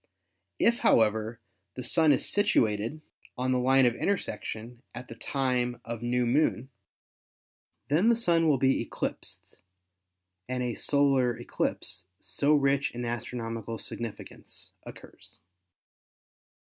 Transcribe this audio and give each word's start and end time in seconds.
If, 0.59 0.79
however, 0.79 1.39
the 1.75 1.83
Sun 1.83 2.11
is 2.11 2.27
situated 2.27 3.01
on 3.37 3.51
the 3.51 3.59
line 3.59 3.85
of 3.85 3.93
intersection 3.93 4.81
at 4.95 5.09
the 5.09 5.13
time 5.13 5.79
of 5.85 6.01
new 6.01 6.25
moon, 6.25 6.71
then 7.87 8.09
the 8.09 8.15
Sun 8.15 8.47
will 8.49 8.57
be 8.57 8.81
eclipsed, 8.81 9.61
and 10.49 10.63
a 10.63 10.73
solar 10.73 11.37
eclipse 11.37 12.05
so 12.19 12.55
rich 12.55 12.89
in 12.95 13.05
astronomical 13.05 13.77
significance 13.77 14.71
occurs. 14.87 15.37